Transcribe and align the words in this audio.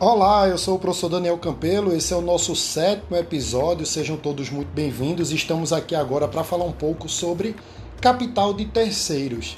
Olá, 0.00 0.46
eu 0.46 0.56
sou 0.56 0.76
o 0.76 0.78
professor 0.78 1.08
Daniel 1.08 1.36
Campelo, 1.38 1.92
esse 1.92 2.12
é 2.12 2.16
o 2.16 2.20
nosso 2.20 2.54
sétimo 2.54 3.16
episódio, 3.16 3.84
sejam 3.84 4.16
todos 4.16 4.48
muito 4.48 4.68
bem-vindos. 4.68 5.32
Estamos 5.32 5.72
aqui 5.72 5.92
agora 5.92 6.28
para 6.28 6.44
falar 6.44 6.64
um 6.64 6.72
pouco 6.72 7.08
sobre 7.08 7.56
capital 8.00 8.54
de 8.54 8.64
terceiros. 8.64 9.56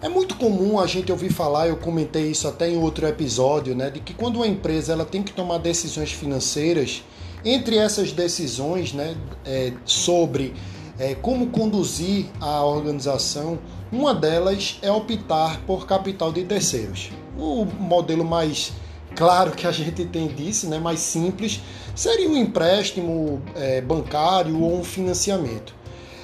É 0.00 0.08
muito 0.08 0.36
comum 0.36 0.80
a 0.80 0.86
gente 0.86 1.12
ouvir 1.12 1.30
falar, 1.30 1.68
eu 1.68 1.76
comentei 1.76 2.30
isso 2.30 2.48
até 2.48 2.66
em 2.66 2.78
outro 2.78 3.06
episódio, 3.06 3.74
né, 3.74 3.90
de 3.90 4.00
que 4.00 4.14
quando 4.14 4.36
uma 4.36 4.46
empresa 4.46 4.94
ela 4.94 5.04
tem 5.04 5.22
que 5.22 5.34
tomar 5.34 5.58
decisões 5.58 6.12
financeiras, 6.12 7.04
entre 7.44 7.76
essas 7.76 8.10
decisões 8.10 8.94
né, 8.94 9.14
é, 9.44 9.74
sobre 9.84 10.54
é, 10.98 11.14
como 11.14 11.48
conduzir 11.48 12.24
a 12.40 12.64
organização, 12.64 13.58
uma 13.92 14.14
delas 14.14 14.78
é 14.80 14.90
optar 14.90 15.60
por 15.66 15.86
capital 15.86 16.32
de 16.32 16.42
terceiros. 16.44 17.10
O 17.36 17.66
modelo 17.66 18.24
mais 18.24 18.72
claro 19.14 19.52
que 19.52 19.66
a 19.66 19.72
gente 19.72 20.04
tem 20.04 20.28
disso, 20.28 20.68
né, 20.68 20.78
mais 20.78 21.00
simples, 21.00 21.60
seria 21.94 22.28
um 22.28 22.36
empréstimo 22.36 23.42
é, 23.54 23.80
bancário 23.80 24.60
ou 24.60 24.78
um 24.78 24.84
financiamento. 24.84 25.74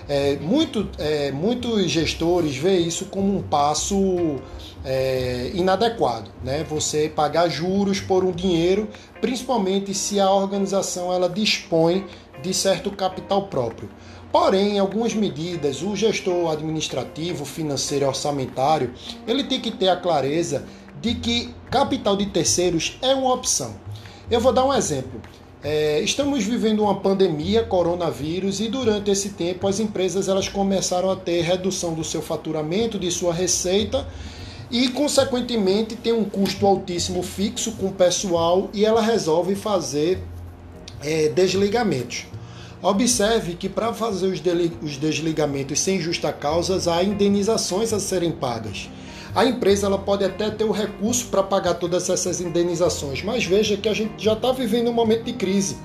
É, 0.08 0.36
muito, 0.38 0.88
é, 0.98 1.30
muitos 1.30 1.88
gestores 1.88 2.56
veem 2.56 2.88
isso 2.88 3.04
como 3.04 3.36
um 3.36 3.42
passo 3.42 4.40
é, 4.84 5.52
inadequado, 5.54 6.32
né? 6.42 6.64
Você 6.68 7.08
pagar 7.08 7.48
juros 7.48 8.00
por 8.00 8.24
um 8.24 8.32
dinheiro, 8.32 8.88
principalmente 9.20 9.94
se 9.94 10.18
a 10.18 10.28
organização 10.28 11.12
ela 11.12 11.28
dispõe 11.28 12.04
de 12.42 12.52
certo 12.52 12.90
capital 12.90 13.46
próprio. 13.46 13.88
Porém, 14.32 14.78
algumas 14.78 15.12
medidas, 15.12 15.82
o 15.82 15.94
gestor 15.96 16.50
administrativo, 16.52 17.44
financeiro 17.44 18.04
e 18.04 18.08
orçamentário, 18.08 18.92
ele 19.26 19.44
tem 19.44 19.60
que 19.60 19.70
ter 19.70 19.88
a 19.88 19.96
clareza 19.96 20.64
de 21.00 21.14
que 21.14 21.54
capital 21.70 22.16
de 22.16 22.26
terceiros 22.26 22.98
é 23.00 23.14
uma 23.14 23.32
opção. 23.32 23.74
Eu 24.30 24.40
vou 24.40 24.52
dar 24.52 24.64
um 24.64 24.74
exemplo. 24.74 25.20
É, 25.62 26.00
estamos 26.00 26.44
vivendo 26.44 26.82
uma 26.82 27.00
pandemia, 27.00 27.62
coronavírus, 27.62 28.60
e 28.60 28.68
durante 28.68 29.10
esse 29.10 29.30
tempo 29.30 29.66
as 29.66 29.78
empresas 29.78 30.28
elas 30.28 30.48
começaram 30.48 31.10
a 31.10 31.16
ter 31.16 31.42
redução 31.42 31.92
do 31.92 32.02
seu 32.02 32.22
faturamento, 32.22 32.98
de 32.98 33.10
sua 33.10 33.32
receita, 33.34 34.06
e 34.70 34.88
consequentemente 34.88 35.96
tem 35.96 36.12
um 36.12 36.24
custo 36.24 36.66
altíssimo 36.66 37.22
fixo 37.22 37.72
com 37.72 37.86
o 37.86 37.92
pessoal 37.92 38.70
e 38.72 38.84
ela 38.86 39.02
resolve 39.02 39.54
fazer 39.54 40.22
é, 41.02 41.28
desligamentos. 41.28 42.26
Observe 42.82 43.54
que 43.56 43.68
para 43.68 43.92
fazer 43.92 44.28
os 44.82 44.96
desligamentos 44.96 45.80
sem 45.80 46.00
justa 46.00 46.32
causa, 46.32 46.94
há 46.94 47.02
indenizações 47.02 47.92
a 47.92 48.00
serem 48.00 48.32
pagas. 48.32 48.88
A 49.34 49.44
empresa 49.44 49.86
ela 49.86 49.98
pode 49.98 50.24
até 50.24 50.50
ter 50.50 50.64
o 50.64 50.72
recurso 50.72 51.26
para 51.26 51.42
pagar 51.42 51.74
todas 51.74 52.10
essas 52.10 52.40
indenizações, 52.40 53.22
mas 53.22 53.44
veja 53.44 53.76
que 53.76 53.88
a 53.88 53.94
gente 53.94 54.22
já 54.22 54.32
está 54.32 54.50
vivendo 54.50 54.90
um 54.90 54.92
momento 54.92 55.24
de 55.24 55.32
crise. 55.32 55.76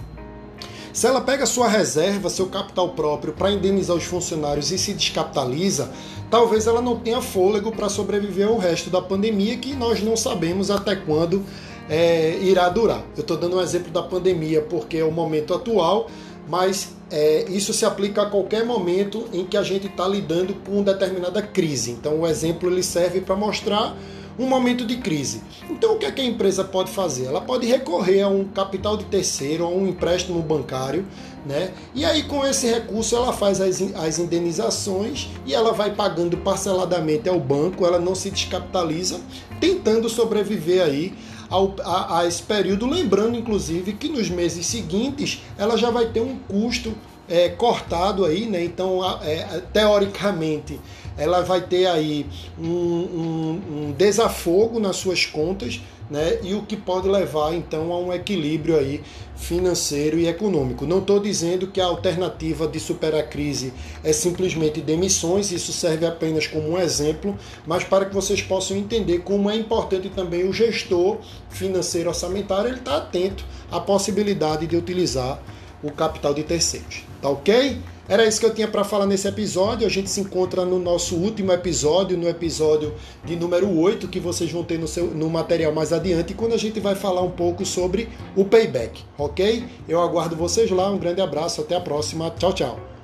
Se 0.91 1.05
ela 1.05 1.21
pega 1.21 1.45
sua 1.45 1.67
reserva, 1.67 2.29
seu 2.29 2.47
capital 2.47 2.89
próprio 2.89 3.33
para 3.33 3.51
indenizar 3.51 3.95
os 3.95 4.05
funcionários 4.05 4.71
e 4.71 4.77
se 4.77 4.93
descapitaliza, 4.93 5.91
talvez 6.31 6.65
ela 6.67 6.81
não 6.81 6.97
tenha 6.97 7.21
fôlego 7.21 7.71
para 7.71 7.89
sobreviver 7.89 8.47
ao 8.47 8.57
resto 8.57 8.89
da 8.89 9.01
pandemia 9.01 9.57
que 9.57 9.75
nós 9.75 10.01
não 10.01 10.15
sabemos 10.15 10.71
até 10.71 10.95
quando 10.95 11.43
é, 11.89 12.39
irá 12.41 12.69
durar. 12.69 13.03
Eu 13.15 13.21
estou 13.21 13.37
dando 13.37 13.57
um 13.57 13.61
exemplo 13.61 13.91
da 13.91 14.01
pandemia 14.01 14.61
porque 14.61 14.97
é 14.97 15.03
o 15.03 15.11
momento 15.11 15.53
atual, 15.53 16.07
mas 16.47 16.95
é, 17.11 17.45
isso 17.49 17.73
se 17.73 17.85
aplica 17.85 18.23
a 18.23 18.29
qualquer 18.29 18.65
momento 18.65 19.27
em 19.33 19.45
que 19.45 19.57
a 19.57 19.63
gente 19.63 19.87
está 19.87 20.07
lidando 20.07 20.53
com 20.65 20.83
determinada 20.83 21.41
crise. 21.41 21.91
Então, 21.91 22.21
o 22.21 22.27
exemplo 22.27 22.69
ele 22.69 22.83
serve 22.83 23.21
para 23.21 23.35
mostrar 23.35 23.95
um 24.37 24.47
momento 24.47 24.85
de 24.85 24.97
crise. 24.97 25.41
Então, 25.69 25.93
o 25.93 25.97
que, 25.97 26.05
é 26.05 26.11
que 26.11 26.21
a 26.21 26.25
empresa 26.25 26.63
pode 26.63 26.91
fazer? 26.91 27.25
Ela 27.25 27.41
pode 27.41 27.65
recorrer 27.65 28.21
a 28.21 28.27
um 28.27 28.43
capital 28.43 28.97
de 28.97 29.05
terceiro, 29.05 29.63
a 29.63 29.69
um 29.69 29.87
empréstimo 29.87 30.41
bancário, 30.41 31.05
né? 31.45 31.71
E 31.93 32.03
aí, 32.03 32.23
com 32.23 32.45
esse 32.45 32.67
recurso, 32.67 33.15
ela 33.15 33.31
faz 33.31 33.61
as, 33.61 33.81
as 33.95 34.19
indenizações 34.19 35.29
e 35.45 35.53
ela 35.53 35.71
vai 35.71 35.93
pagando 35.93 36.37
parceladamente 36.37 37.29
ao 37.29 37.39
banco, 37.39 37.85
ela 37.85 37.99
não 37.99 38.13
se 38.13 38.29
descapitaliza, 38.29 39.21
tentando 39.59 40.09
sobreviver 40.09 40.83
aí 40.83 41.13
ao, 41.49 41.75
a, 41.83 42.19
a 42.19 42.27
esse 42.27 42.41
período, 42.41 42.85
lembrando 42.85 43.37
inclusive 43.37 43.93
que 43.93 44.09
nos 44.09 44.29
meses 44.29 44.65
seguintes 44.65 45.43
ela 45.57 45.77
já 45.77 45.89
vai 45.89 46.07
ter 46.07 46.21
um 46.21 46.37
custo 46.37 46.93
é, 47.29 47.49
cortado 47.49 48.25
aí, 48.25 48.45
né? 48.45 48.63
Então, 48.63 49.01
é, 49.21 49.61
teoricamente, 49.73 50.79
ela 51.17 51.41
vai 51.41 51.61
ter 51.61 51.87
aí 51.87 52.25
um, 52.59 52.65
um, 52.65 53.61
um, 53.71 53.91
desafogo 53.97 54.79
nas 54.79 54.97
suas 54.97 55.25
contas, 55.25 55.81
né? 56.09 56.39
E 56.43 56.53
o 56.53 56.61
que 56.61 56.75
pode 56.75 57.07
levar 57.07 57.53
então 57.55 57.91
a 57.91 57.97
um 57.97 58.13
equilíbrio 58.13 58.77
aí 58.77 59.01
financeiro 59.35 60.19
e 60.19 60.27
econômico. 60.27 60.85
Não 60.85 60.99
estou 60.99 61.19
dizendo 61.19 61.67
que 61.67 61.81
a 61.81 61.85
alternativa 61.85 62.67
de 62.67 62.79
superar 62.79 63.21
a 63.21 63.23
crise 63.23 63.73
é 64.03 64.13
simplesmente 64.13 64.81
demissões, 64.81 65.51
isso 65.51 65.73
serve 65.73 66.05
apenas 66.05 66.47
como 66.47 66.71
um 66.71 66.77
exemplo, 66.77 67.35
mas 67.65 67.83
para 67.83 68.05
que 68.05 68.13
vocês 68.13 68.41
possam 68.41 68.77
entender 68.77 69.19
como 69.19 69.49
é 69.49 69.55
importante 69.55 70.09
também 70.09 70.47
o 70.47 70.53
gestor 70.53 71.17
financeiro 71.49 72.09
orçamentário 72.09 72.69
ele 72.69 72.77
estar 72.77 72.91
tá 72.91 72.97
atento 72.97 73.43
à 73.71 73.79
possibilidade 73.79 74.67
de 74.67 74.77
utilizar 74.77 75.41
o 75.83 75.91
capital 75.91 76.33
de 76.33 76.43
terceiros. 76.43 77.03
Tá 77.21 77.29
ok? 77.29 77.77
Era 78.07 78.25
isso 78.25 78.39
que 78.39 78.45
eu 78.45 78.53
tinha 78.53 78.67
para 78.67 78.83
falar 78.83 79.07
nesse 79.07 79.27
episódio. 79.27 79.87
A 79.87 79.89
gente 79.89 80.09
se 80.09 80.21
encontra 80.21 80.63
no 80.63 80.77
nosso 80.77 81.15
último 81.15 81.51
episódio, 81.51 82.15
no 82.15 82.27
episódio 82.27 82.93
de 83.23 83.35
número 83.35 83.75
8, 83.79 84.07
que 84.07 84.19
vocês 84.19 84.51
vão 84.51 84.63
ter 84.63 84.77
no, 84.77 84.87
seu, 84.87 85.07
no 85.07 85.29
material 85.29 85.73
mais 85.73 85.91
adiante, 85.91 86.33
quando 86.33 86.53
a 86.53 86.57
gente 86.57 86.79
vai 86.79 86.93
falar 86.93 87.21
um 87.21 87.31
pouco 87.31 87.65
sobre 87.65 88.09
o 88.35 88.45
payback, 88.45 89.03
ok? 89.17 89.65
Eu 89.89 89.99
aguardo 90.01 90.35
vocês 90.35 90.69
lá. 90.69 90.89
Um 90.91 90.99
grande 90.99 91.21
abraço, 91.21 91.61
até 91.61 91.75
a 91.75 91.81
próxima. 91.81 92.29
Tchau, 92.37 92.53
tchau. 92.53 92.94